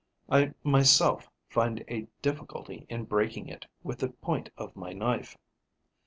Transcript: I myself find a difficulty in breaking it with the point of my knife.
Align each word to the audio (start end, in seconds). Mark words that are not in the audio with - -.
I 0.31 0.55
myself 0.63 1.29
find 1.47 1.85
a 1.87 2.07
difficulty 2.23 2.87
in 2.89 3.03
breaking 3.05 3.49
it 3.49 3.67
with 3.83 3.99
the 3.99 4.09
point 4.09 4.49
of 4.57 4.75
my 4.75 4.93
knife. 4.93 5.37